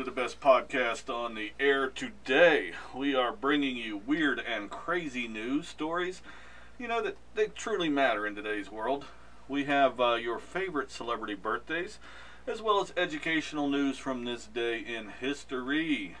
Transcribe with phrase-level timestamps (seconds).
[0.00, 2.72] to the best podcast on the air today.
[2.94, 6.22] We are bringing you weird and crazy news stories,
[6.78, 9.04] you know, that they truly matter in today's world.
[9.46, 11.98] We have uh, your favorite celebrity birthdays,
[12.46, 16.16] as well as educational news from this day in history.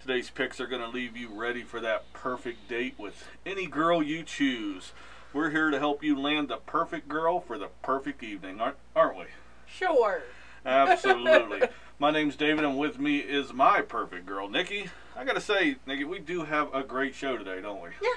[0.00, 4.02] Today's picks are going to leave you ready for that perfect date with any girl
[4.02, 4.92] you choose.
[5.34, 9.18] We're here to help you land the perfect girl for the perfect evening, aren't, aren't
[9.18, 9.24] we?
[9.66, 10.22] Sure.
[10.64, 11.68] Absolutely.
[12.02, 14.90] My name's David, and with me is my perfect girl, Nikki.
[15.16, 17.90] I gotta say, Nikki, we do have a great show today, don't we?
[18.02, 18.08] Yeah.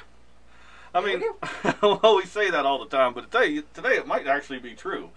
[0.96, 1.24] I Yeah, we mean,
[2.02, 5.12] well, we say that all the time, but today, today it might actually be true,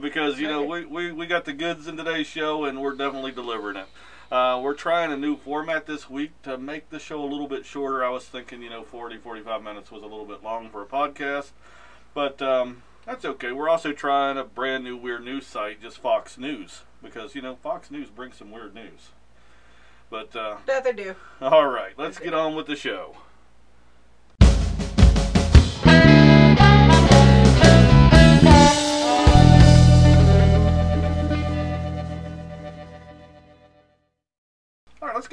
[0.00, 3.32] because you know we, we, we got the goods in today's show, and we're definitely
[3.32, 3.88] delivering it.
[4.32, 7.66] Uh, we're trying a new format this week to make the show a little bit
[7.66, 8.02] shorter.
[8.02, 10.86] I was thinking, you know, 40, 45 minutes was a little bit long for a
[10.86, 11.50] podcast,
[12.14, 13.52] but um, that's okay.
[13.52, 17.56] We're also trying a brand new weird news site, just Fox News, because you know
[17.56, 19.10] Fox News brings some weird news.
[20.10, 21.14] But uh, That they do.
[21.40, 23.16] all right, let's get on with the show.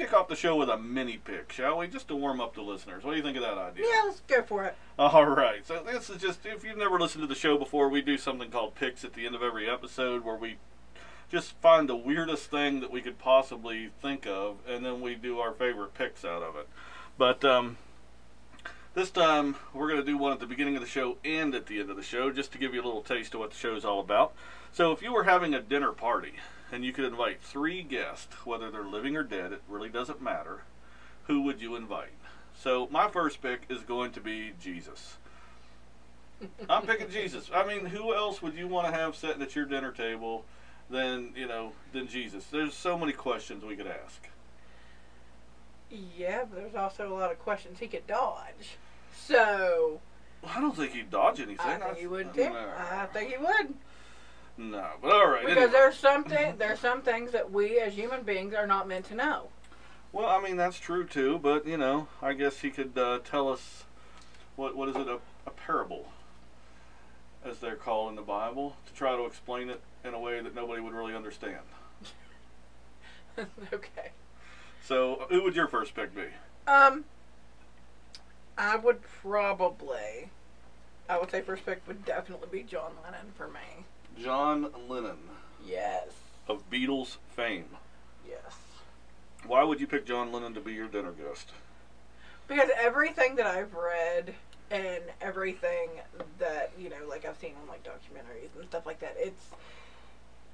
[0.06, 1.88] Kick off the show with a mini pick, shall we?
[1.88, 3.02] Just to warm up the listeners.
[3.02, 3.86] What do you think of that idea?
[3.86, 4.76] Yeah, let's go for it.
[4.98, 5.66] All right.
[5.66, 8.50] So this is just if you've never listened to the show before, we do something
[8.50, 10.56] called picks at the end of every episode where we
[11.30, 15.40] just find the weirdest thing that we could possibly think of, and then we do
[15.40, 16.68] our favorite picks out of it.
[17.18, 17.76] But um,
[18.94, 21.66] this time we're going to do one at the beginning of the show and at
[21.66, 23.56] the end of the show, just to give you a little taste of what the
[23.56, 24.34] show's all about.
[24.72, 26.34] So if you were having a dinner party
[26.72, 30.62] and you could invite three guests, whether they're living or dead, it really doesn't matter.
[31.24, 32.12] Who would you invite?
[32.54, 35.16] So my first pick is going to be Jesus.
[36.68, 37.50] I'm picking Jesus.
[37.54, 40.44] I mean, who else would you want to have sitting at your dinner table
[40.90, 42.46] than you know than Jesus?
[42.46, 44.28] There's so many questions we could ask.
[45.90, 48.76] Yeah, but there's also a lot of questions he could dodge.
[49.14, 50.00] So
[50.46, 51.66] I don't think he'd dodge anything.
[51.66, 52.50] I think he would too.
[52.50, 53.74] No, I think he would.
[54.56, 54.88] No.
[55.02, 55.44] but all right.
[55.44, 55.72] Because anyway.
[55.72, 59.48] there's something there's some things that we as human beings are not meant to know.
[60.12, 63.48] Well, I mean that's true too, but you know, I guess he could uh, tell
[63.48, 63.84] us
[64.56, 66.06] what what is it a, a parable,
[67.44, 70.54] as they're called in the Bible, to try to explain it in a way that
[70.54, 71.60] nobody would really understand.
[73.72, 74.10] okay.
[74.82, 76.26] So, who would your first pick be?
[76.66, 77.04] Um
[78.58, 80.30] I would probably
[81.08, 83.84] I would say first pick would definitely be John Lennon for me.
[84.22, 85.18] John Lennon
[85.64, 86.08] Yes.
[86.48, 87.76] of Beatles fame.
[88.28, 88.40] Yes.
[89.46, 91.50] Why would you pick John Lennon to be your dinner guest?
[92.48, 94.34] Because everything that I've read
[94.70, 95.90] and everything
[96.38, 99.46] that you know, like I've seen on like documentaries and stuff like that, it's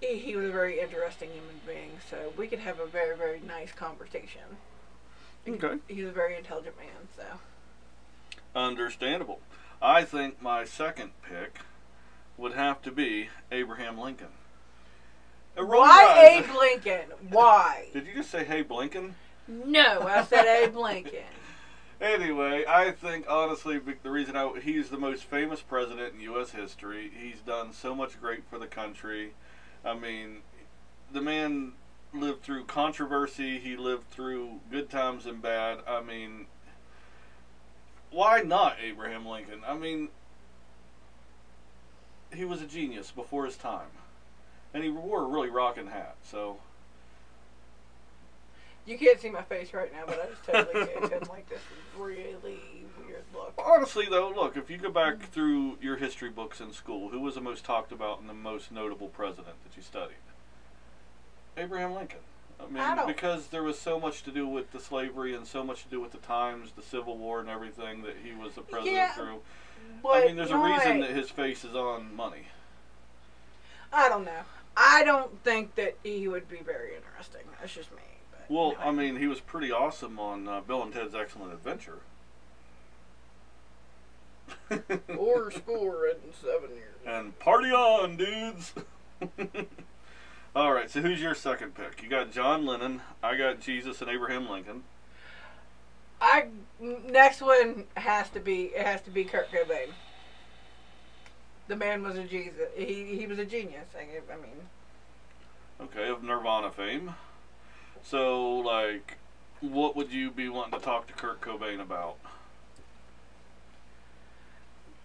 [0.00, 1.90] he, he was a very interesting human being.
[2.10, 4.42] So we could have a very very nice conversation.
[5.48, 5.78] Okay.
[5.88, 7.08] He's a very intelligent man.
[7.16, 7.24] So
[8.54, 9.40] Understandable.
[9.80, 11.58] I think my second pick
[12.36, 14.28] would have to be Abraham Lincoln.
[15.56, 16.38] Uh, why.
[16.38, 17.12] Abe Lincoln?
[17.30, 17.88] Why?
[17.92, 19.12] Did you just say hey Blinken?
[19.48, 21.20] No, I said Abe Lincoln.
[22.00, 26.50] Anyway, I think honestly the reason I, he's the most famous president in U.S.
[26.50, 27.12] history.
[27.16, 29.34] He's done so much great for the country.
[29.84, 30.38] I mean,
[31.12, 31.72] the man
[32.12, 33.58] lived through controversy.
[33.58, 35.78] He lived through good times and bad.
[35.86, 36.46] I mean,
[38.10, 39.62] why not Abraham Lincoln?
[39.66, 40.08] I mean,
[42.34, 43.88] he was a genius before his time,
[44.74, 46.16] and he wore a really rocking hat.
[46.24, 46.58] So.
[48.84, 51.60] You can't see my face right now, but I just totally gave him like this
[51.96, 52.58] really
[53.06, 53.54] weird look.
[53.56, 57.36] Honestly, though, look, if you go back through your history books in school, who was
[57.36, 60.16] the most talked about and the most notable president that you studied?
[61.56, 62.18] Abraham Lincoln.
[62.60, 65.46] I mean, I don't- because there was so much to do with the slavery and
[65.46, 68.54] so much to do with the times, the Civil War, and everything that he was
[68.54, 69.42] the president Yeah, through.
[70.02, 72.48] But I mean, there's a reason that his face is on money.
[73.92, 74.42] I don't know.
[74.76, 77.42] I don't think that he would be very interesting.
[77.60, 78.02] That's just me.
[78.30, 78.74] But Well.
[78.80, 81.98] I mean, he was pretty awesome on uh, Bill and Ted's Excellent Adventure.
[85.18, 86.96] or score in seven years.
[87.06, 88.72] And party on, dudes.
[90.56, 92.02] All right, so who's your second pick?
[92.02, 93.02] You got John Lennon.
[93.22, 94.84] I got Jesus and Abraham Lincoln.
[96.22, 96.46] I
[96.80, 99.88] next one has to be it has to be Kurt Cobain.
[101.66, 102.68] The man was a Jesus.
[102.76, 103.88] He he was a genius.
[103.96, 104.02] I,
[104.32, 104.68] I mean,
[105.80, 107.14] Okay, of Nirvana fame.
[108.04, 109.18] So, like,
[109.60, 112.16] what would you be wanting to talk to Kurt Cobain about?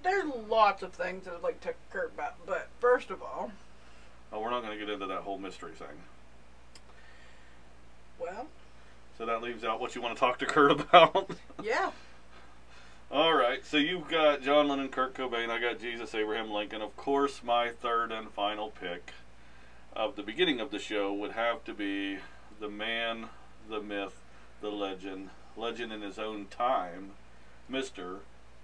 [0.04, 3.52] there's lots of things I'd like to Kurt about, but first of all,
[4.32, 5.88] Oh, we're not going to get into that whole mystery thing.
[8.20, 8.48] Well,
[9.18, 11.32] So that leaves out what you want to talk to Kurt about.
[11.64, 11.92] yeah.
[13.10, 15.50] All right, so you've got John Lennon, Kurt Cobain.
[15.50, 16.82] I got Jesus Abraham Lincoln.
[16.82, 19.14] Of course, my third and final pick
[19.94, 22.18] of the beginning of the show would have to be
[22.60, 23.30] the man,
[23.70, 24.20] the myth,
[24.62, 27.12] the legend, legend in his own time,
[27.72, 28.18] Mr.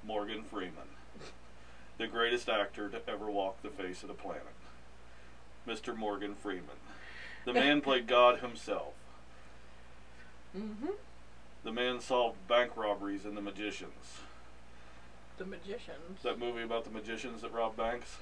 [0.05, 0.97] Morgan Freeman,
[1.97, 4.43] the greatest actor to ever walk the face of the planet.
[5.65, 5.95] Mr.
[5.95, 6.65] Morgan Freeman.
[7.45, 8.93] The man played God himself.
[10.57, 10.91] Mm-hmm.
[11.63, 14.19] The man solved bank robberies in the magicians.
[15.37, 16.21] The magicians.
[16.23, 18.17] That movie about the magicians that robbed banks.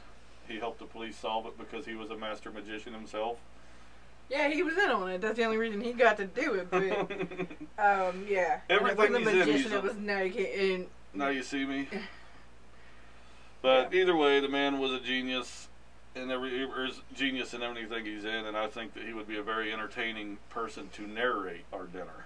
[0.48, 3.38] He helped the police solve it because he was a master magician himself.
[4.30, 5.22] Yeah, he was in on it.
[5.22, 6.72] That's the only reason he got to do it.
[6.72, 6.84] But
[7.78, 8.62] um, yeah.
[8.70, 10.56] Everything When the he's in, magician, he's it was no, you can't.
[10.56, 11.88] And now you see me.
[13.62, 15.68] But either way, the man was a genius,
[16.16, 19.38] and every is genius in everything he's in, and I think that he would be
[19.38, 22.26] a very entertaining person to narrate our dinner.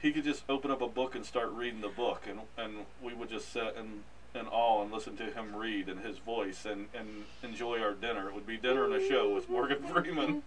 [0.00, 3.14] He could just open up a book and start reading the book, and and we
[3.14, 4.04] would just sit in
[4.38, 8.28] in awe and listen to him read in his voice and and enjoy our dinner.
[8.28, 10.42] It would be dinner and a show with Morgan Freeman.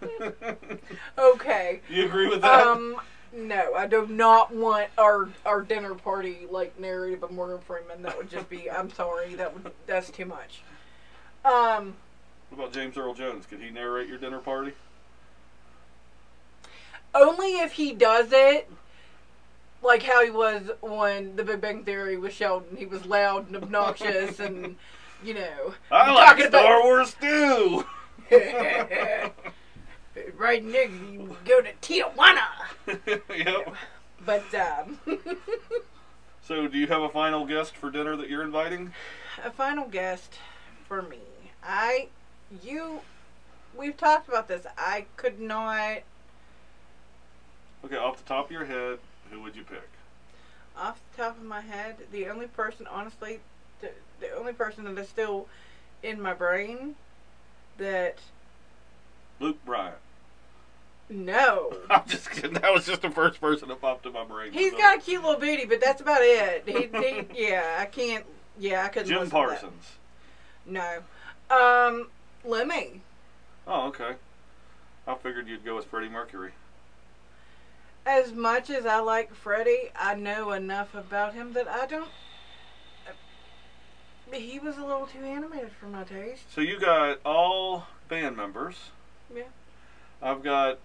[1.18, 1.80] okay.
[1.90, 2.66] you agree with that?
[2.66, 2.96] Um,
[3.36, 8.02] no, I do not want our our dinner party like narrated by Morgan Freeman.
[8.02, 8.70] That would just be.
[8.70, 9.34] I'm sorry.
[9.34, 10.62] That would that's too much.
[11.44, 11.94] Um,
[12.50, 13.46] what about James Earl Jones?
[13.46, 14.72] Could he narrate your dinner party?
[17.14, 18.70] only if he does it.
[19.82, 22.76] Like how he was on The Big Bang Theory with Sheldon.
[22.76, 24.76] He was loud and obnoxious, and
[25.22, 25.74] you know.
[25.90, 27.84] I like talking about- Star Wars too.
[30.36, 32.46] right next, you go to Tijuana.
[33.36, 33.74] yep.
[34.24, 34.98] But um,
[36.42, 38.92] So, do you have a final guest for dinner that you're inviting?
[39.44, 40.38] a final guest
[40.86, 41.18] for me.
[41.62, 42.08] I,
[42.62, 43.00] you,
[43.76, 44.64] we've talked about this.
[44.78, 45.98] I could not,
[47.84, 48.98] Okay, off the top of your head,
[49.30, 49.88] who would you pick?
[50.78, 53.40] off the top of my head, the only person, honestly,
[53.80, 53.88] the,
[54.20, 55.48] the only person that is still
[56.02, 56.94] in my brain
[57.78, 58.18] that
[59.40, 59.94] Luke Bryan.
[61.08, 61.72] No.
[61.90, 62.54] I'm just kidding.
[62.54, 64.52] That was just the first person that popped in my brain.
[64.52, 66.64] He's So- got a cute little booty, but that's about it.
[66.66, 68.24] He, he yeah, I can't.
[68.58, 69.08] Yeah, I couldn't.
[69.08, 69.60] Jim listen to that.
[69.60, 69.92] Parsons.
[70.66, 70.98] No.
[71.50, 72.08] Um,
[72.44, 73.02] Lemmy.
[73.66, 74.14] Oh, okay.
[75.06, 76.52] I figured you'd go with Freddie Mercury.
[78.04, 82.08] As much as I like Freddie, I know enough about him that I don't.
[84.32, 86.52] He was a little too animated for my taste.
[86.52, 88.76] So you got all band members.
[89.34, 89.42] Yeah.
[90.20, 90.78] I've got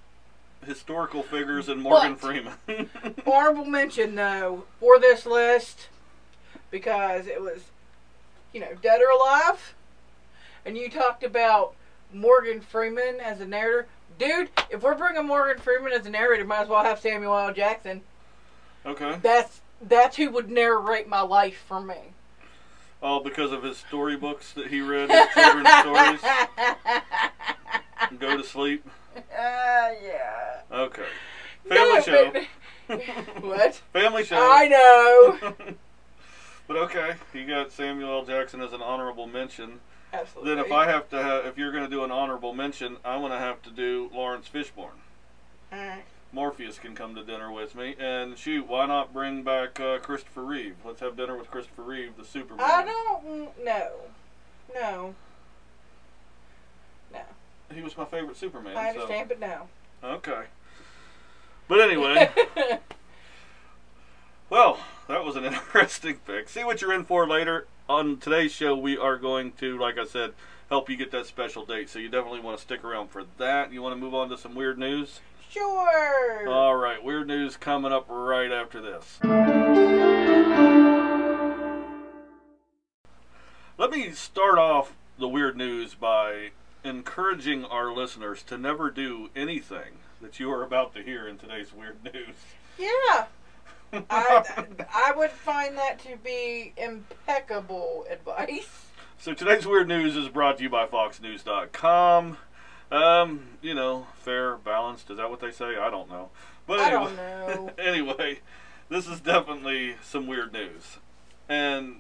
[0.65, 2.89] historical figures and Morgan But- Freeman.
[3.25, 5.87] Honorable mention, though, for this list,
[6.69, 7.63] because it was,
[8.53, 9.73] you know, Dead or Alive,
[10.65, 11.73] and you talked about
[12.13, 13.87] Morgan Freeman as a narrator.
[14.19, 17.53] Dude, if we're bringing Morgan Freeman as a narrator, might as well have Samuel L.
[17.53, 18.01] Jackson.
[18.85, 19.17] okay.
[19.21, 21.95] That's that's who would narrate my life for me.
[23.01, 26.21] All because of his storybooks that he read, his children's stories.
[28.19, 28.87] Go to sleep.
[29.15, 29.21] Uh,
[30.03, 30.61] yeah.
[30.71, 31.05] Okay.
[31.67, 32.31] Family No, show.
[32.87, 33.01] but-
[33.43, 33.75] what?
[33.93, 34.37] Family show.
[34.37, 35.53] I know.
[36.67, 38.25] but okay, you got Samuel L.
[38.25, 39.79] Jackson as an honorable mention.
[40.13, 40.55] Absolutely.
[40.55, 43.19] Then if I have to, have, if you're going to do an honorable mention, I'm
[43.21, 44.99] going to have to do Laurence Fishburne.
[45.71, 46.03] Alright.
[46.33, 50.43] Morpheus can come to dinner with me, and shoot, why not bring back uh, Christopher
[50.43, 50.75] Reeve?
[50.85, 52.65] Let's have dinner with Christopher Reeve, the Superman.
[52.69, 53.51] I don't know.
[53.63, 53.89] No.
[54.73, 55.15] No.
[57.73, 58.75] He was my favorite Superman.
[58.75, 59.67] I understand, but no.
[60.01, 60.07] So.
[60.07, 60.43] Okay.
[61.67, 62.29] But anyway,
[64.49, 66.49] well, that was an interesting pick.
[66.49, 67.67] See what you're in for later.
[67.87, 70.33] On today's show, we are going to, like I said,
[70.69, 71.89] help you get that special date.
[71.89, 73.71] So you definitely want to stick around for that.
[73.71, 75.19] You want to move on to some weird news?
[75.49, 76.47] Sure.
[76.47, 79.19] All right, weird news coming up right after this.
[83.77, 86.51] Let me start off the weird news by
[86.83, 91.73] encouraging our listeners to never do anything that you are about to hear in today's
[91.73, 92.35] weird news.
[92.77, 93.25] yeah.
[94.09, 98.85] I, I would find that to be impeccable advice.
[99.17, 102.37] so today's weird news is brought to you by FoxNews.com.
[102.89, 105.09] Um, you know, fair, balanced.
[105.09, 105.77] Is that what they say?
[105.77, 106.29] I don't know.
[106.65, 107.71] But I anyway, don't know.
[107.83, 108.39] anyway,
[108.87, 110.97] this is definitely some weird news.
[111.49, 111.97] And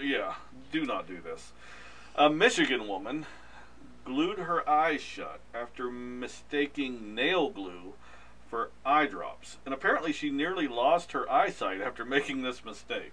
[0.00, 0.34] yeah,
[0.70, 1.52] do not do this.
[2.14, 3.26] A Michigan woman
[4.04, 7.94] glued her eyes shut after mistaking nail glue
[8.48, 9.58] for eye drops.
[9.64, 13.12] And apparently she nearly lost her eyesight after making this mistake.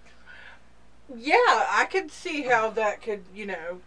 [1.14, 1.36] Yeah,
[1.70, 3.80] I could see how that could, you know.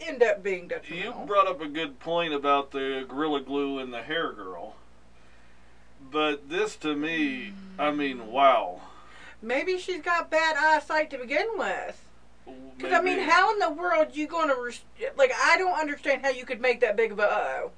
[0.00, 1.20] end up being detrimental.
[1.20, 4.74] You brought up a good point about the Gorilla Glue and the hair girl.
[6.10, 8.30] But this to me, I mean, hmm.
[8.30, 8.80] wow.
[9.40, 12.02] Maybe she's got bad eyesight to begin with.
[12.76, 14.72] Because I mean, how in the world you going to
[15.16, 15.32] like?
[15.42, 17.68] I don't understand how you could make that big of a uh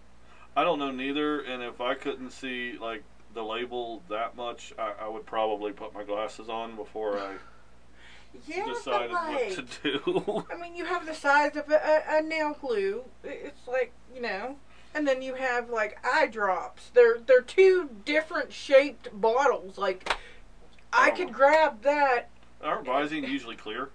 [0.56, 3.02] I don't know neither, and if I couldn't see like
[3.34, 7.34] the label that much, I, I would probably put my glasses on before I
[8.46, 10.44] Yeah, decided like, what to do.
[10.52, 13.04] I mean, you have the size of a, a, a nail glue.
[13.22, 14.56] It's like you know,
[14.94, 16.90] and then you have like eye drops.
[16.94, 19.78] They're they're two different shaped bottles.
[19.78, 20.16] Like,
[20.92, 22.30] I could grab that.
[22.62, 23.90] Aren't Visine usually clear?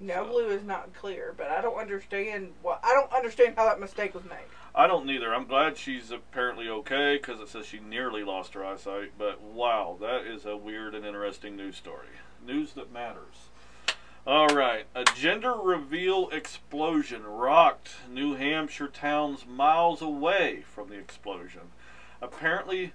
[0.00, 3.66] Nail So- glue is not clear, but I don't understand what I don't understand how
[3.66, 4.48] that mistake was made.
[4.74, 5.34] I don't neither.
[5.34, 9.12] I'm glad she's apparently okay because it says she nearly lost her eyesight.
[9.18, 12.06] But wow, that is a weird and interesting news story.
[12.44, 13.50] News that matters.
[14.26, 21.72] All right, a gender reveal explosion rocked New Hampshire towns miles away from the explosion.
[22.20, 22.92] Apparently,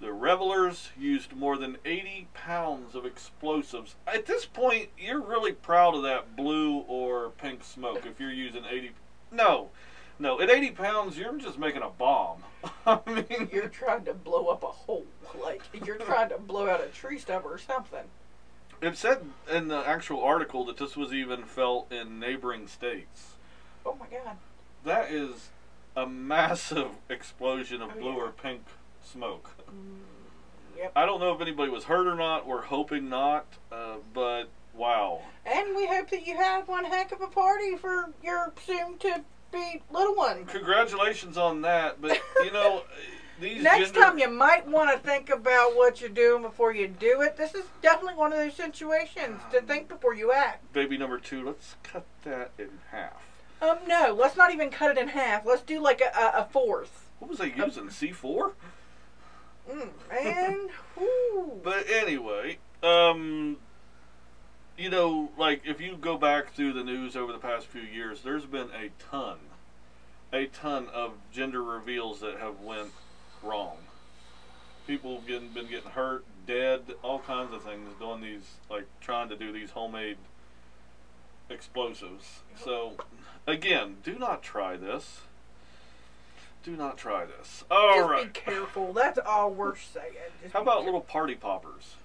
[0.00, 3.94] the revelers used more than 80 pounds of explosives.
[4.06, 8.64] At this point, you're really proud of that blue or pink smoke if you're using
[8.68, 8.90] 80.
[9.32, 9.70] No,
[10.18, 12.42] no, at 80 pounds, you're just making a bomb.
[12.86, 15.06] I mean, You're trying to blow up a hole,
[15.42, 18.04] like you're trying to blow out a tree stump or something.
[18.80, 19.18] it said
[19.50, 23.32] in the actual article that this was even felt in neighboring states.
[23.86, 24.36] Oh my god.
[24.84, 25.50] That is
[25.96, 28.18] a massive explosion of Oh, blue yeah.
[28.22, 28.62] or pink
[29.04, 29.50] smoke.
[30.76, 30.92] Yep.
[30.96, 32.46] I don't know if anybody was hurt or not.
[32.46, 34.44] We're hoping not, uh, but
[34.74, 35.22] wow.
[35.46, 39.22] And we hope that you have one heck of a party for your soon to
[39.52, 40.44] be little one.
[40.46, 42.82] Congratulations on that, but you know,
[43.40, 46.88] these Next gender- time you might want to think about what you're doing before you
[46.88, 47.36] do it.
[47.36, 50.72] This is definitely one of those situations to think before you act.
[50.72, 51.44] baby number two.
[51.46, 53.22] Let's cut that in half.
[53.62, 55.46] Um, no, let's not even cut it in half.
[55.46, 57.08] Let's do like a, a, a fourth.
[57.20, 57.88] What was I using?
[57.90, 58.54] C four.
[59.70, 60.68] Mm, man.
[61.62, 63.56] But anyway, um,
[64.76, 68.20] you know, like if you go back through the news over the past few years,
[68.22, 69.38] there's been a ton,
[70.32, 72.90] a ton of gender reveals that have went
[73.42, 73.78] wrong.
[74.86, 79.30] People have getting, been getting hurt, dead, all kinds of things doing these, like trying
[79.30, 80.18] to do these homemade
[81.48, 82.42] explosives.
[82.62, 82.94] So,
[83.46, 85.22] again, do not try this.
[86.64, 87.62] Do not try this.
[87.70, 88.32] All Just right.
[88.32, 88.92] be careful.
[88.94, 90.14] That's all we're saying.
[90.42, 91.96] Just How about little party poppers?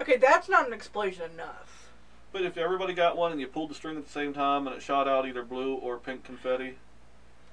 [0.00, 1.90] Okay, that's not an explosion enough.
[2.32, 4.74] But if everybody got one and you pulled the string at the same time and
[4.74, 6.76] it shot out either blue or pink confetti,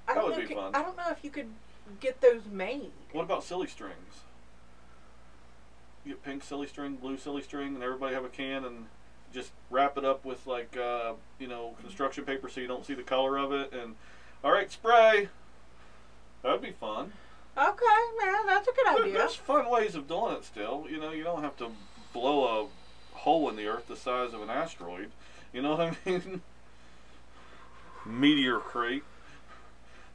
[0.08, 0.48] I That would know.
[0.48, 0.74] be fun.
[0.74, 1.50] I don't know if you could
[2.00, 2.92] get those made.
[3.12, 4.22] what about silly strings?
[6.06, 8.86] You get pink silly string, blue silly string, and everybody have a can and
[9.34, 12.94] just wrap it up with like uh, you know construction paper so you don't see
[12.94, 13.74] the color of it.
[13.74, 13.96] And
[14.44, 15.28] all right, spray.
[16.44, 17.12] That'd be fun.
[17.58, 17.86] Okay,
[18.24, 19.14] man, that's a good idea.
[19.18, 20.86] There's fun ways of doing it still.
[20.90, 21.70] You know, you don't have to
[22.14, 22.44] blow
[23.14, 25.12] a hole in the earth the size of an asteroid.
[25.52, 26.42] You know what I mean?
[28.06, 29.04] Meteor crate.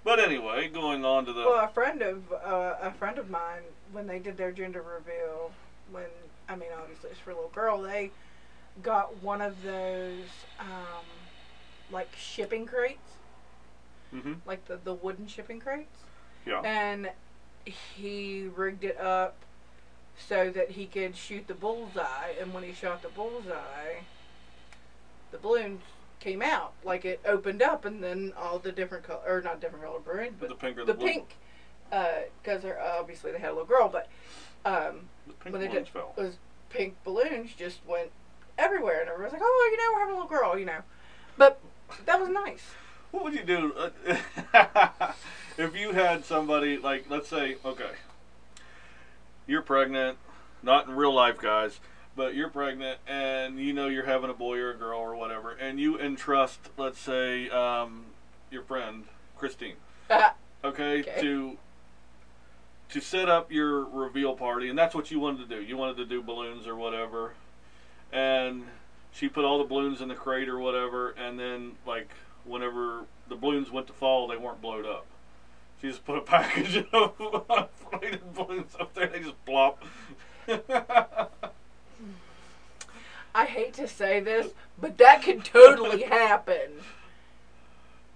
[0.03, 3.63] But anyway, going on to the Well, a friend of uh, a friend of mine,
[3.93, 5.53] when they did their gender reveal,
[5.91, 6.05] when
[6.49, 8.11] I mean, obviously it's for a little girl, they
[8.83, 10.27] got one of those
[10.61, 11.05] um,
[11.91, 13.13] like shipping crates,
[14.15, 14.37] Mhm.
[14.47, 16.01] like the the wooden shipping crates,
[16.47, 16.61] yeah.
[16.61, 17.11] and
[17.65, 19.37] he rigged it up
[20.17, 24.03] so that he could shoot the bullseye, and when he shot the bullseye,
[25.33, 25.83] the balloons
[26.21, 29.85] came out like it opened up, and then all the different color or not different
[29.85, 31.37] color balloons, but the pink or the the, pink,
[31.91, 34.09] because they're obviously they had a little girl, but
[34.65, 36.15] um, The pink when they did fell.
[36.17, 36.37] was
[36.71, 38.11] pink balloons just went
[38.57, 40.81] everywhere, and everyone's like, "Oh, you know, we're having a little girl," you know.
[41.37, 41.61] But
[42.07, 42.63] that was nice.
[43.15, 43.73] What would you do
[45.57, 47.93] if you had somebody like, let's say, okay,
[49.47, 50.19] you're pregnant,
[50.65, 51.79] not in real life, guys,
[52.17, 55.53] but you're pregnant and you know you're having a boy or a girl or whatever,
[55.53, 58.07] and you entrust, let's say, um,
[58.51, 59.05] your friend
[59.39, 59.77] Christine,
[60.65, 61.21] okay, Okay.
[61.21, 61.57] to
[62.89, 65.63] to set up your reveal party, and that's what you wanted to do.
[65.63, 67.35] You wanted to do balloons or whatever,
[68.13, 68.65] and
[69.13, 72.11] she put all the balloons in the crate or whatever, and then like
[72.45, 75.07] whenever the balloons went to fall, they weren't blowed up.
[75.81, 79.07] She just put a package of inflated balloons up there.
[79.09, 79.83] They just plop.
[83.35, 86.71] I hate to say this, but that could totally happen.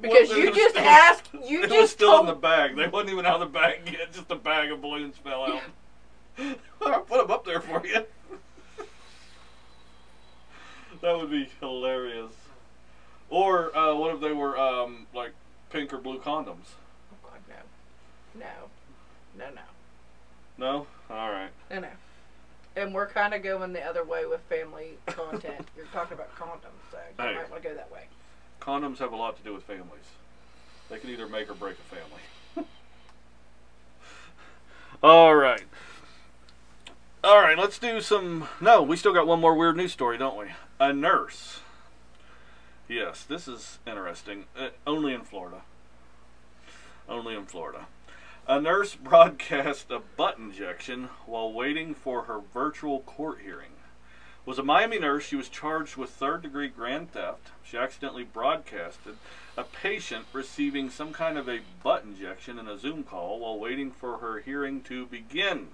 [0.01, 2.77] Because Well, you just still- asked, you it just was still told, in the bag.
[2.77, 4.13] They wasn't even out of the bag yet.
[4.13, 5.63] Just a bag of balloons fell out.
[6.39, 8.05] I put them up there for you.
[11.03, 12.33] that would be hilarious.
[13.31, 15.33] Or uh, what if they were um, like
[15.71, 16.75] pink or blue condoms?
[17.13, 18.47] Oh God, no, no,
[19.39, 19.61] no, no,
[20.59, 20.87] No.
[21.15, 21.51] All right.
[21.71, 21.89] no, no.
[22.77, 25.67] And we're kind of going the other way with family content.
[25.77, 27.35] You're talking about condoms, so you Hey.
[27.35, 28.05] might want to go that way.
[28.61, 30.05] Condoms have a lot to do with families.
[30.89, 32.67] They can either make or break a family.
[35.03, 35.63] All right.
[37.25, 38.49] All right, let's do some.
[38.61, 40.47] No, we still got one more weird news story, don't we?
[40.81, 41.61] A nurse.
[42.89, 44.47] Yes, this is interesting.
[44.59, 45.61] Uh, only in Florida.
[47.07, 47.87] Only in Florida.
[48.47, 53.73] A nurse broadcast a butt injection while waiting for her virtual court hearing.
[54.47, 55.25] Was a Miami nurse.
[55.25, 57.49] She was charged with third degree grand theft.
[57.63, 59.17] She accidentally broadcasted
[59.59, 63.91] a patient receiving some kind of a butt injection in a Zoom call while waiting
[63.91, 65.69] for her hearing to begin.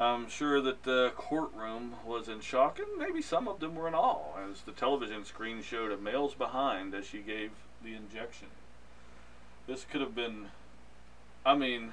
[0.00, 3.94] I'm sure that the courtroom was in shock, and maybe some of them were in
[3.94, 7.50] awe, as the television screen showed a male's behind as she gave
[7.84, 8.48] the injection.
[9.66, 10.46] This could have been,
[11.44, 11.92] I mean,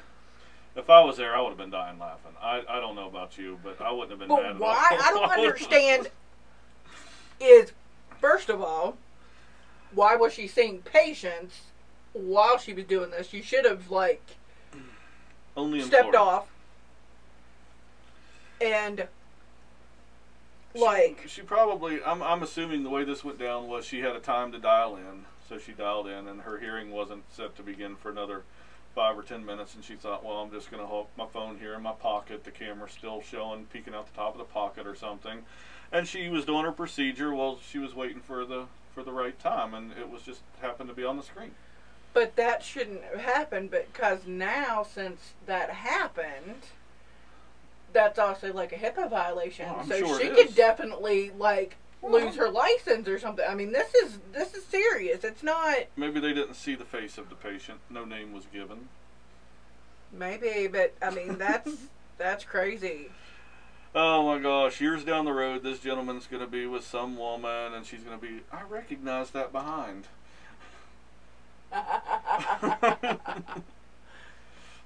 [0.74, 2.32] if I was there, I would have been dying laughing.
[2.42, 4.98] I, I don't know about you, but I wouldn't have been mad But at why?
[5.04, 6.10] I don't understand.
[7.42, 7.74] Is
[8.22, 8.96] first of all,
[9.92, 11.60] why was she seeing patients
[12.14, 13.34] while she was doing this?
[13.34, 14.24] You should have like
[15.58, 16.20] Only stepped Florida.
[16.20, 16.48] off
[18.62, 19.08] and
[20.76, 24.16] like she, she probably I'm I'm assuming the way this went down was she had
[24.16, 27.64] a time to dial in, so she dialed in, and her hearing wasn't set to
[27.64, 28.44] begin for another
[28.94, 31.74] five or ten minutes, and she thought, well, I'm just gonna hold my phone here
[31.74, 34.96] in my pocket, the camera's still showing, peeking out the top of the pocket or
[34.96, 35.44] something,
[35.92, 39.40] and she was doing her procedure while she was waiting for the for the right
[39.40, 41.52] time, and it was just happened to be on the screen.
[42.14, 46.64] But that shouldn't have happened because now, since that happened,
[47.98, 49.66] that's also like a HIPAA violation.
[49.66, 50.56] Well, I'm so sure she it could is.
[50.56, 53.44] definitely like Well- lose her license or something.
[53.50, 55.24] I mean, this is this is serious.
[55.24, 57.80] It's not Maybe they didn't see the face of the patient.
[57.90, 58.90] No name was given.
[60.12, 61.72] maybe, but I mean that's
[62.20, 63.10] that's crazy.
[63.96, 67.74] Oh my gosh, years down the road, this gentleman's going to be with some woman
[67.74, 70.06] and she's going to be, I recognize that behind.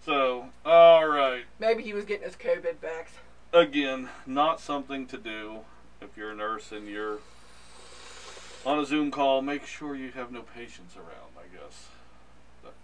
[0.05, 1.45] so, alright.
[1.59, 3.07] maybe he was getting his COVID vax.
[3.53, 5.59] Again, not something to do
[6.01, 7.19] if you're a nurse and you're
[8.65, 9.41] on a Zoom call.
[9.41, 11.87] Make sure you have no patients around, I guess.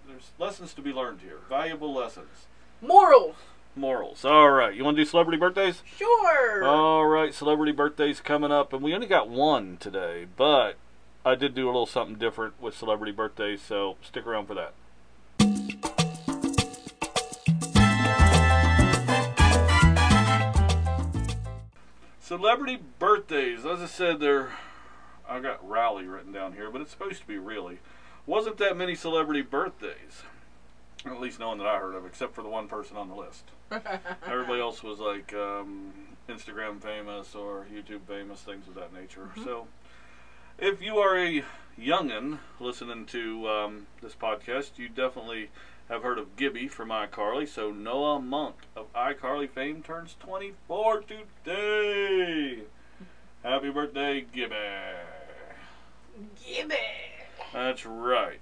[0.08, 1.40] There's lessons to be learned here.
[1.50, 2.48] Valuable lessons.
[2.82, 3.36] Morals,
[3.78, 4.26] Morals.
[4.26, 5.84] Alright, you want to do celebrity birthdays?
[5.98, 6.64] sure.
[6.64, 10.74] All right, celebrity birthdays coming up, and we only got one today, but
[11.26, 14.74] I did do a little something different with celebrity birthdays, so stick around for that.
[22.28, 24.52] Celebrity birthdays, as I said, they're.
[25.30, 27.80] I got rally written down here, but it's supposed to be really.
[28.26, 30.24] Wasn't that many celebrity birthdays,
[31.06, 33.16] at least no one that I heard of, except for the one person on the
[33.16, 33.46] list.
[34.28, 35.94] Everybody else was like um,
[36.28, 39.30] Instagram famous or YouTube famous, things of that nature.
[39.46, 39.68] So,
[40.58, 41.46] if you are a
[41.80, 45.50] youngin listening to um, this podcast, you definitely
[45.90, 47.48] have heard of Gibby from iCarly.
[47.48, 52.64] So Noah Munck of iCarly fame turns 24 today.
[53.44, 54.56] Happy birthday, Gibby!
[56.46, 56.76] Gimme.
[57.54, 58.40] That's right.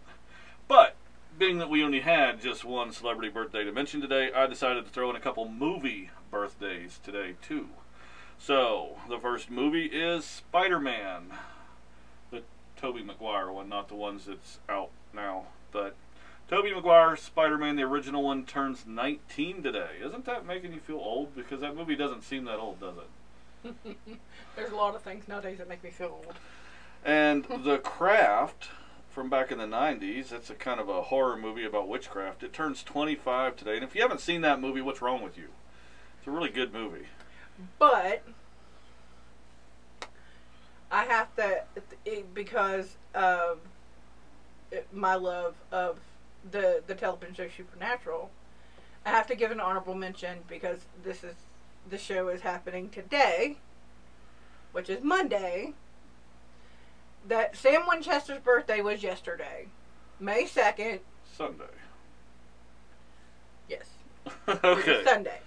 [0.67, 0.95] But
[1.37, 4.91] being that we only had just one celebrity birthday to mention today, I decided to
[4.91, 7.67] throw in a couple movie birthdays today too.
[8.39, 11.33] So the first movie is Spider-Man,
[12.31, 12.41] the
[12.77, 15.95] Tobey Maguire one, not the ones that's out now, but
[16.47, 19.97] Tobey Maguire Spider-Man, the original one, turns 19 today.
[20.03, 21.35] Isn't that making you feel old?
[21.35, 23.97] Because that movie doesn't seem that old, does it?
[24.55, 26.35] There's a lot of things nowadays that make me feel old.
[27.03, 28.69] And The Craft
[29.09, 32.43] from back in the 90s, it's a kind of a horror movie about witchcraft.
[32.43, 33.75] It turns 25 today.
[33.75, 35.47] And if you haven't seen that movie, what's wrong with you?
[36.19, 37.07] It's a really good movie.
[37.79, 38.23] But
[40.91, 41.63] I have to
[42.33, 43.59] because of
[44.91, 45.97] my love of
[46.51, 48.29] the the television show Supernatural.
[49.05, 51.35] I have to give an honorable mention because this is
[51.89, 53.57] the show is happening today,
[54.71, 55.73] which is Monday.
[57.27, 59.67] That Sam Winchester's birthday was yesterday,
[60.19, 60.99] May second.
[61.35, 61.63] Sunday.
[63.67, 63.87] Yes,
[64.63, 65.03] okay.
[65.03, 65.39] Sunday.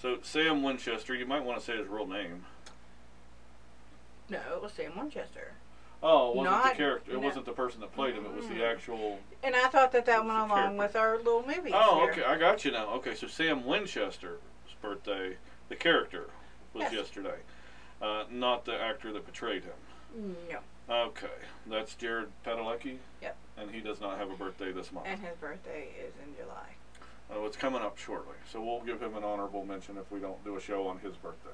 [0.00, 2.44] So, Sam Winchester, you might want to say his real name.
[4.28, 5.52] No, it was Sam Winchester.
[6.06, 7.10] Oh, it wasn't Not- the character.
[7.12, 7.20] It no.
[7.20, 8.26] wasn't the person that played him.
[8.26, 9.18] It was the actual.
[9.42, 10.76] And I thought that that It's went along character.
[10.76, 11.70] with our little movie.
[11.72, 12.22] Oh, okay.
[12.22, 12.90] I got you now.
[12.96, 14.38] Okay, so Sam Winchester's
[14.82, 15.38] birthday,
[15.70, 16.28] the character,
[16.74, 16.92] was Yes.
[16.92, 17.38] yesterday.
[18.02, 20.36] Uh, not the actor that portrayed him.
[20.50, 20.58] No.
[21.06, 21.26] Okay,
[21.66, 22.98] that's Jared Padalecki.
[23.22, 23.36] Yep.
[23.56, 25.06] And he does not have a birthday this month.
[25.08, 26.74] And his birthday is in July.
[27.32, 30.44] Oh, it's coming up shortly, so we'll give him an honorable mention if we don't
[30.44, 31.48] do a show on his birthday.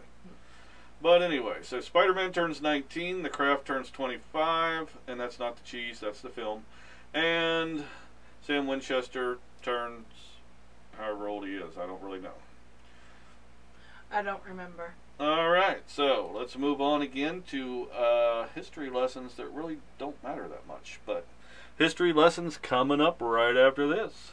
[1.02, 5.62] But anyway, so Spider Man turns 19, The Craft turns 25, and that's not the
[5.62, 6.64] cheese, that's the film.
[7.14, 7.84] And
[8.42, 10.06] Sam Winchester turns
[10.98, 12.34] however old he is, I don't really know.
[14.12, 14.94] I don't remember.
[15.18, 20.48] All right, so let's move on again to uh, history lessons that really don't matter
[20.48, 20.98] that much.
[21.06, 21.26] But
[21.78, 24.32] history lessons coming up right after this.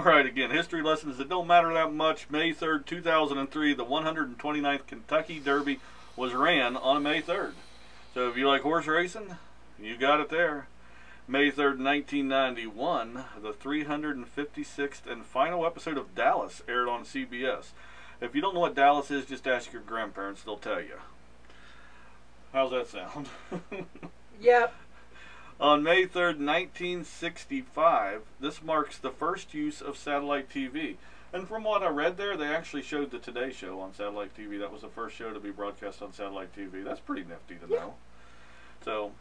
[0.00, 2.30] All right, again, history lessons that don't matter that much.
[2.30, 5.78] May 3rd, 2003, the 129th Kentucky Derby
[6.16, 7.52] was ran on May 3rd.
[8.14, 9.36] So if you like horse racing,
[9.78, 10.68] you got it there.
[11.28, 17.72] May 3rd, 1991, the 356th and final episode of Dallas aired on CBS.
[18.22, 20.96] If you don't know what Dallas is, just ask your grandparents, they'll tell you.
[22.54, 23.28] How's that sound?
[24.40, 24.74] Yep.
[25.60, 30.96] On May 3rd, 1965, this marks the first use of satellite TV.
[31.34, 34.58] And from what I read there, they actually showed the Today Show on satellite TV.
[34.58, 36.82] That was the first show to be broadcast on satellite TV.
[36.82, 37.94] That's pretty nifty to know.
[38.82, 39.12] So,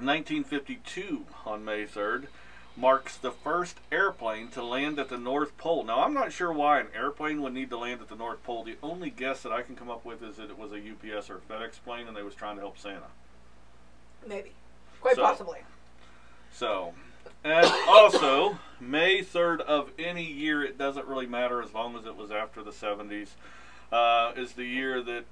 [0.00, 2.26] 1952 on May 3rd
[2.76, 5.84] marks the first airplane to land at the North Pole.
[5.84, 8.64] Now, I'm not sure why an airplane would need to land at the North Pole.
[8.64, 11.30] The only guess that I can come up with is that it was a UPS
[11.30, 13.12] or FedEx plane and they was trying to help Santa.
[14.26, 14.54] Maybe.
[15.02, 15.58] Quite So- possibly.
[16.52, 16.94] So,
[17.44, 22.16] and also, May 3rd of any year, it doesn't really matter as long as it
[22.16, 23.34] was after the 70s,
[23.90, 25.24] uh, is the year that,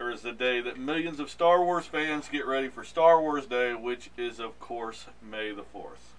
[0.00, 3.46] or is the day that millions of Star Wars fans get ready for Star Wars
[3.46, 6.14] Day, which is, of course, May the 4th.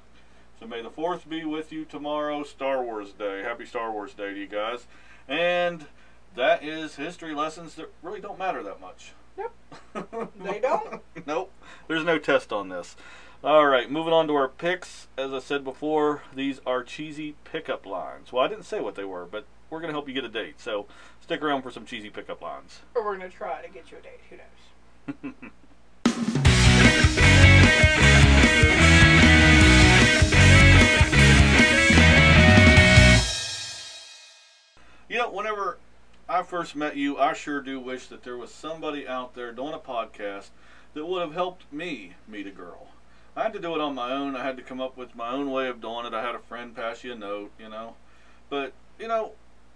[0.59, 3.41] So, may the 4th be with you tomorrow, Star Wars Day.
[3.43, 4.87] Happy Star Wars Day to you guys.
[5.27, 5.87] And
[6.35, 9.11] that is history lessons that really don't matter that much.
[9.37, 9.53] Nope.
[10.43, 11.01] They don't?
[11.25, 11.51] nope.
[11.87, 12.95] There's no test on this.
[13.43, 15.07] All right, moving on to our picks.
[15.17, 18.31] As I said before, these are cheesy pickup lines.
[18.31, 20.29] Well, I didn't say what they were, but we're going to help you get a
[20.29, 20.59] date.
[20.61, 20.85] So
[21.21, 22.79] stick around for some cheesy pickup lines.
[22.95, 24.21] Or we're going to try to get you a date.
[24.29, 24.37] Who
[25.27, 25.33] knows?
[36.63, 39.79] first met you, I sure do wish that there was somebody out there doing a
[39.79, 40.51] podcast
[40.93, 42.87] that would have helped me meet a girl.
[43.35, 44.37] I had to do it on my own.
[44.37, 46.13] I had to come up with my own way of doing it.
[46.13, 47.95] I had a friend pass you a note, you know.
[48.49, 49.33] But, you know,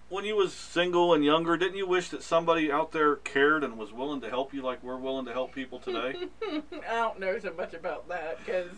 [0.08, 3.78] when you was single and younger, didn't you wish that somebody out there cared and
[3.78, 6.16] was willing to help you like we're willing to help people today?
[6.42, 8.72] I don't know so much about that because.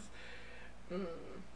[0.91, 1.05] Mm,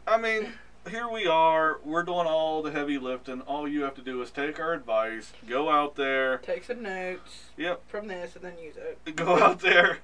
[0.06, 0.52] I mean,
[0.90, 1.78] here we are.
[1.84, 3.40] We're doing all the heavy lifting.
[3.42, 6.38] All you have to do is take our advice, go out there.
[6.38, 9.16] take some notes Yep, from this and then use it.
[9.16, 9.98] go out there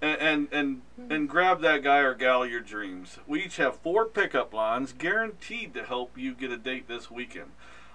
[0.00, 1.12] and and and, hmm.
[1.12, 3.18] and grab that guy or gal your dreams.
[3.26, 7.50] We each have four pickup lines guaranteed to help you get a date this weekend.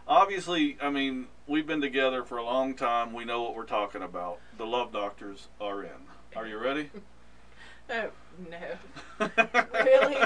[0.07, 3.11] Obviously, I mean, we've been together for a long time.
[3.13, 4.39] We know what we're talking about.
[4.57, 5.89] The love doctors are in.
[6.35, 6.89] Are you ready?
[7.87, 8.09] Oh,
[8.49, 9.27] no.
[9.73, 10.17] Really?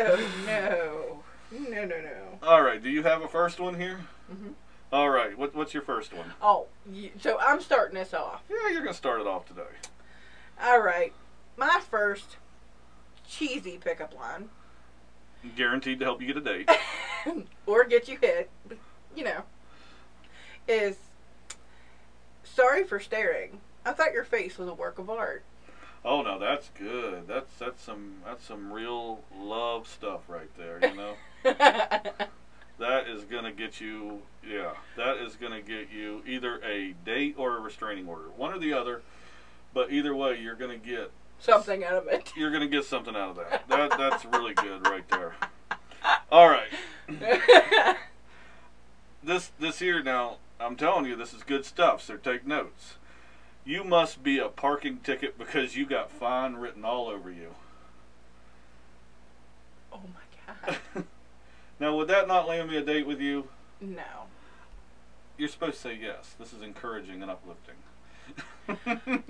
[0.00, 1.58] Oh, no.
[1.70, 2.38] No, no, no.
[2.46, 2.82] All right.
[2.82, 4.00] Do you have a first one here?
[4.30, 4.52] Mhm.
[4.92, 5.36] All right.
[5.36, 6.32] What, what's your first one?
[6.42, 8.42] Oh, y- so I'm starting this off.
[8.50, 9.62] Yeah, you're gonna start it off today.
[10.62, 11.12] All right.
[11.56, 12.36] My first
[13.26, 14.50] cheesy pickup line,
[15.56, 16.70] Guaranteed to help you get a date.
[17.66, 18.50] or get you hit,
[19.16, 19.42] you know,
[20.66, 20.96] is
[22.44, 23.60] sorry for staring.
[23.86, 25.44] I thought your face was a work of art.
[26.04, 27.26] Oh no, that's good.
[27.26, 30.78] That's that's some that's some real love stuff right there.
[30.82, 34.22] You know, that is gonna get you.
[34.48, 38.58] Yeah, that is gonna get you either a date or a restraining order, one or
[38.58, 39.02] the other.
[39.74, 42.32] But either way, you're gonna get Something out of it.
[42.36, 43.68] you're gonna get something out of that.
[43.68, 45.34] That that's really good right there.
[46.30, 46.68] All right,
[49.22, 50.36] this this here now.
[50.60, 52.02] I'm telling you, this is good stuff.
[52.02, 52.96] So take notes.
[53.68, 57.54] You must be a parking ticket because you got fine written all over you.
[59.92, 61.04] oh my god.
[61.78, 63.46] now, would that not land me a date with you?
[63.82, 64.02] No.
[65.36, 66.34] You're supposed to say yes.
[66.38, 67.74] This is encouraging and uplifting.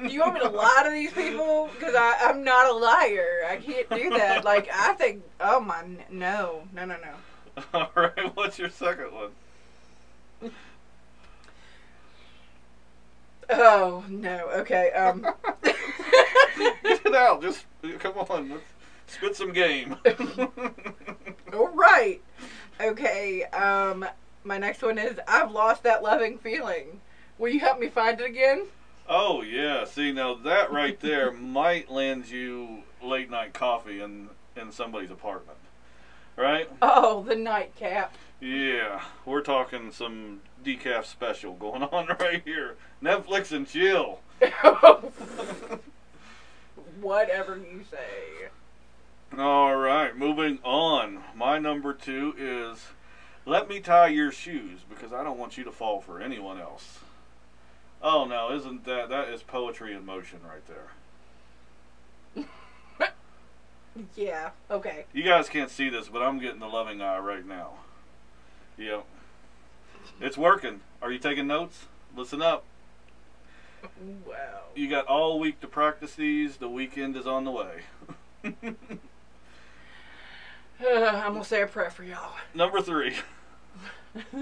[0.06, 1.68] Do you want me to lie to these people?
[1.74, 3.44] Because I'm not a liar.
[3.50, 4.44] I can't do that.
[4.44, 7.64] Like, I think, oh my, no, no, no, no.
[7.74, 8.36] All right.
[8.36, 10.52] What's your second one?
[13.50, 14.90] Oh, no, okay.
[14.92, 15.26] Um,
[15.62, 17.42] Get it out.
[17.42, 17.66] Just
[17.98, 18.50] come on.
[18.50, 18.64] Let's
[19.06, 19.96] Spit some game.
[21.54, 22.20] All right.
[22.80, 23.44] Okay.
[23.44, 24.04] Um,
[24.44, 27.00] my next one is I've lost that loving feeling.
[27.38, 28.66] Will you help me find it again?
[29.08, 34.70] oh yeah, see now that right there might land you late night coffee in in
[34.72, 35.58] somebody's apartment,
[36.36, 36.68] right?
[36.82, 38.14] Oh, the nightcap.
[38.40, 42.76] Yeah, we're talking some decaf special going on right here.
[43.02, 44.20] Netflix and chill.
[47.00, 48.48] Whatever you say.
[49.36, 51.22] All right, moving on.
[51.34, 52.86] My number two is
[53.44, 57.00] let me tie your shoes because I don't want you to fall for anyone else.
[58.00, 60.92] Oh no, isn't that that is poetry in motion right there?
[64.14, 64.50] Yeah.
[64.70, 65.06] Okay.
[65.12, 67.72] You guys can't see this, but I'm getting the loving eye right now.
[68.78, 69.04] Yep.
[70.20, 70.80] It's working.
[71.02, 71.86] Are you taking notes?
[72.16, 72.64] Listen up.
[74.26, 74.60] Wow.
[74.74, 76.56] You got all week to practice these.
[76.56, 77.82] The weekend is on the way.
[78.44, 78.76] I'm
[80.80, 82.34] gonna say a prayer for y'all.
[82.54, 83.16] Number three.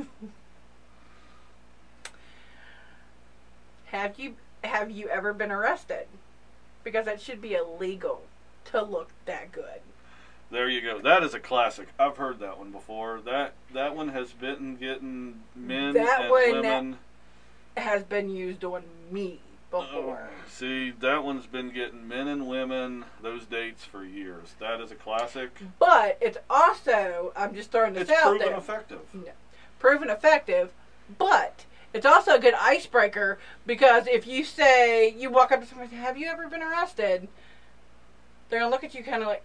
[3.86, 6.06] Have you have you ever been arrested?
[6.84, 8.22] Because that should be illegal
[8.66, 9.80] to look that good.
[10.50, 11.00] There you go.
[11.00, 11.88] That is a classic.
[11.98, 13.20] I've heard that one before.
[13.24, 16.98] That that one has been getting men That and one- women.
[17.76, 20.30] Has been used on me before.
[20.32, 24.54] Oh, see, that one's been getting men and women those dates for years.
[24.60, 25.50] That is a classic.
[25.78, 28.56] But it's also I'm just throwing this It's out proven there.
[28.56, 29.00] effective.
[29.78, 30.72] proven effective,
[31.18, 35.90] but it's also a good icebreaker because if you say you walk up to somebody
[35.90, 37.28] and say, "Have you ever been arrested?"
[38.48, 39.42] They're gonna look at you kind of like,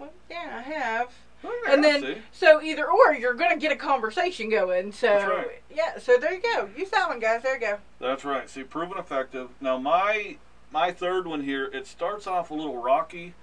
[0.00, 3.76] "Well, yeah, I have." Oh, yeah, and then, so either or, you're gonna get a
[3.76, 4.92] conversation going.
[4.92, 5.62] So right.
[5.74, 6.68] yeah, so there you go.
[6.76, 7.42] Use that one, guys.
[7.42, 7.78] There you go.
[7.98, 8.48] That's right.
[8.48, 9.48] See, proven effective.
[9.60, 10.36] Now my
[10.70, 13.34] my third one here, it starts off a little rocky,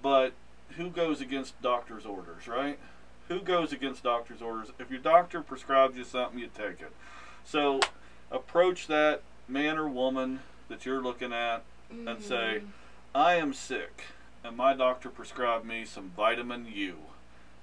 [0.00, 0.32] but
[0.76, 2.78] who goes against doctor's orders, right?
[3.28, 4.68] Who goes against doctor's orders?
[4.78, 6.92] If your doctor prescribes you something, you take it.
[7.44, 7.80] So
[8.30, 12.66] approach that man or woman that you're looking at and say, mm-hmm.
[13.14, 14.04] I am sick,
[14.44, 16.96] and my doctor prescribed me some vitamin U.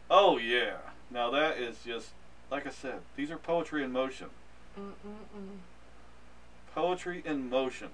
[0.09, 0.77] Oh, yeah.
[1.11, 2.09] Now, that is just,
[2.51, 4.27] like I said, these are poetry in motion.
[4.79, 5.57] Mm-mm-mm.
[6.73, 7.89] Poetry in motion.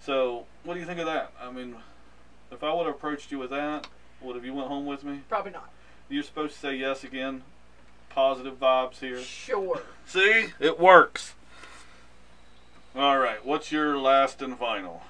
[0.00, 1.32] So, what do you think of that?
[1.40, 1.76] I mean,
[2.52, 3.88] if I would have approached you with that,
[4.20, 5.22] would have you went home with me?
[5.28, 5.70] Probably not.
[6.08, 7.42] You're supposed to say yes again.
[8.10, 9.20] Positive vibes here.
[9.20, 9.82] Sure.
[10.06, 11.34] See, it works.
[12.94, 15.02] All right, what's your last and final?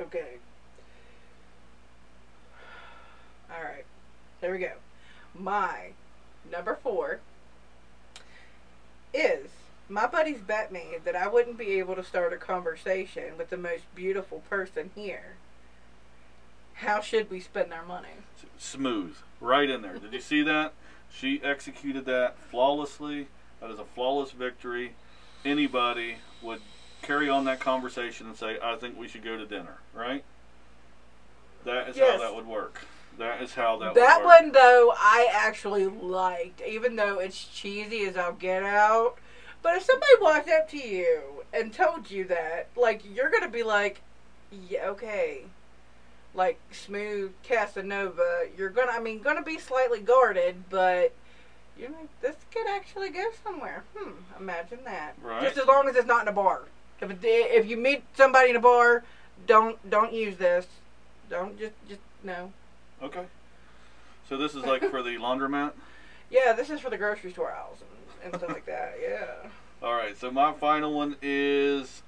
[0.00, 0.36] Okay.
[3.50, 3.84] All right.
[4.40, 4.72] Here we go.
[5.34, 5.90] My
[6.50, 7.20] number four
[9.12, 9.48] is
[9.88, 13.56] my buddies bet me that I wouldn't be able to start a conversation with the
[13.56, 15.36] most beautiful person here.
[16.74, 18.08] How should we spend our money?
[18.58, 19.98] Smooth, right in there.
[19.98, 20.74] Did you see that?
[21.12, 23.28] She executed that flawlessly.
[23.60, 24.92] That is a flawless victory.
[25.44, 26.60] Anybody would
[27.08, 30.22] carry on that conversation and say, "I think we should go to dinner." Right?
[31.64, 32.82] That is how that would work.
[33.16, 33.94] That is how that.
[33.94, 34.32] that would work.
[34.32, 39.16] That one though I actually liked, even though it's cheesy as I'll get out.
[39.62, 43.62] But if somebody walked up to you and told you that, like you're gonna be
[43.62, 44.02] like,
[44.52, 45.44] yeah, okay,
[46.34, 51.12] like smooth Casanova, you're gonna, I mean, gonna be slightly guarded, but
[51.76, 53.84] you're like, this could actually go somewhere.
[53.96, 55.14] Hmm, imagine that.
[55.20, 55.42] Right.
[55.42, 56.62] Just as long as it's not in a bar.
[57.00, 59.04] If it, if you meet somebody in a bar,
[59.46, 60.66] don't don't use this.
[61.30, 62.52] Don't just just no.
[63.02, 63.24] Okay.
[64.28, 65.72] So this is like for the laundromat.
[66.30, 68.96] Yeah, this is for the grocery store aisles and, and stuff like that.
[69.02, 69.48] Yeah.
[69.82, 70.18] All right.
[70.18, 72.02] So my final one is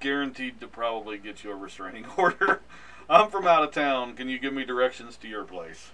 [0.00, 2.60] guaranteed to probably get you a restraining order.
[3.08, 4.14] I'm from out of town.
[4.14, 5.90] Can you give me directions to your place?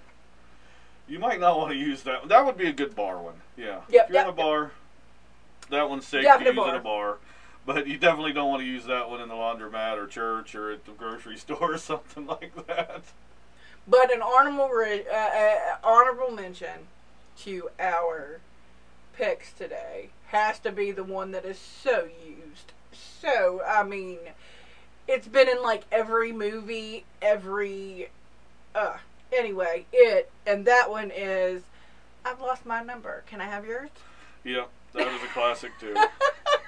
[1.09, 2.29] You might not want to use that.
[2.29, 3.37] That would be a good bar one.
[3.57, 3.81] Yeah.
[3.89, 4.73] Yep, if you're in a bar,
[5.71, 7.19] that one's safe Definite to use in a bar.
[7.67, 10.71] But you definitely don't want to use that one in the laundromat or church or
[10.71, 13.03] at the grocery store or something like that.
[13.89, 16.87] But an honorable re- uh, uh, honorable mention
[17.39, 18.41] to our
[19.17, 22.73] picks today has to be the one that is so used.
[22.93, 24.19] So I mean,
[25.09, 28.11] it's been in like every movie, every.
[28.75, 28.99] Uh,
[29.33, 31.63] anyway, it and that one is.
[32.25, 33.23] I've lost my number.
[33.29, 33.91] Can I have yours?
[34.43, 34.69] Yep.
[34.95, 35.95] That is a classic too.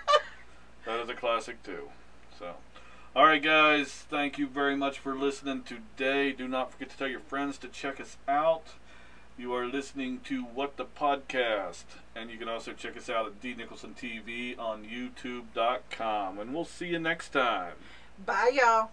[0.86, 1.90] That is a classic too.
[2.38, 2.54] So,
[3.14, 6.32] all right, guys, thank you very much for listening today.
[6.32, 8.68] Do not forget to tell your friends to check us out.
[9.36, 11.84] You are listening to What the Podcast,
[12.16, 16.38] and you can also check us out at D Nicholson TV on YouTube.com.
[16.38, 17.74] And we'll see you next time.
[18.24, 18.90] Bye, y'all.